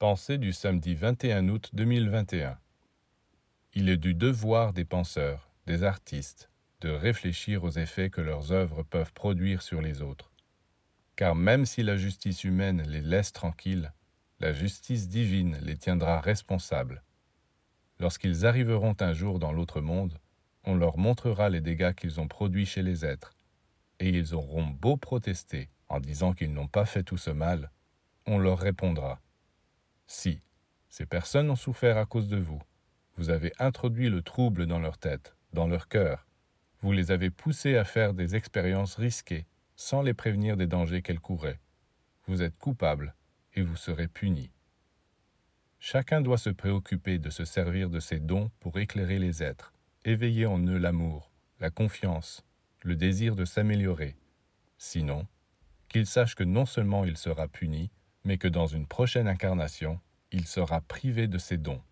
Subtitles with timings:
[0.00, 2.58] Pensée du samedi 21 août 2021.
[3.74, 8.82] Il est du devoir des penseurs, des artistes, de réfléchir aux effets que leurs œuvres
[8.82, 10.32] peuvent produire sur les autres.
[11.14, 13.92] Car même si la justice humaine les laisse tranquilles,
[14.40, 17.04] la justice divine les tiendra responsables.
[18.00, 20.18] Lorsqu'ils arriveront un jour dans l'autre monde,
[20.64, 23.32] on leur montrera les dégâts qu'ils ont produits chez les êtres,
[24.00, 27.70] et ils auront beau protester en disant qu'ils n'ont pas fait tout ce mal,
[28.26, 29.20] on leur répondra
[30.06, 30.40] Si,
[30.88, 32.62] ces personnes ont souffert à cause de vous,
[33.16, 36.26] vous avez introduit le trouble dans leur tête, dans leur cœur,
[36.80, 41.20] vous les avez poussés à faire des expériences risquées, sans les prévenir des dangers qu'elles
[41.20, 41.60] couraient.
[42.26, 43.14] Vous êtes coupables
[43.54, 44.50] et vous serez punis.
[45.78, 49.72] Chacun doit se préoccuper de se servir de ses dons pour éclairer les êtres,
[50.04, 52.44] éveiller en eux l'amour, la confiance,
[52.82, 54.16] le désir de s'améliorer.
[54.78, 55.26] Sinon,
[55.88, 57.90] qu'il sache que non seulement il sera puni,
[58.24, 60.00] mais que dans une prochaine incarnation,
[60.32, 61.82] il sera privé de ses dons.